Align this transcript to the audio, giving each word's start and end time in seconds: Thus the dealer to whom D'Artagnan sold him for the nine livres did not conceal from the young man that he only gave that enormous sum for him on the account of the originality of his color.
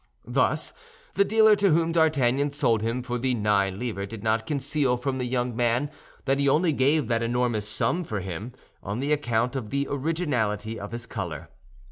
Thus 0.25 0.73
the 1.13 1.23
dealer 1.23 1.55
to 1.57 1.69
whom 1.69 1.91
D'Artagnan 1.91 2.49
sold 2.49 2.81
him 2.81 3.03
for 3.03 3.19
the 3.19 3.35
nine 3.35 3.77
livres 3.77 4.07
did 4.07 4.23
not 4.23 4.47
conceal 4.47 4.97
from 4.97 5.19
the 5.19 5.25
young 5.25 5.55
man 5.55 5.91
that 6.25 6.39
he 6.39 6.49
only 6.49 6.73
gave 6.73 7.07
that 7.09 7.21
enormous 7.21 7.69
sum 7.69 8.03
for 8.03 8.19
him 8.19 8.51
on 8.81 8.97
the 8.97 9.13
account 9.13 9.55
of 9.55 9.69
the 9.69 9.85
originality 9.87 10.79
of 10.79 10.91
his 10.91 11.05
color. 11.05 11.49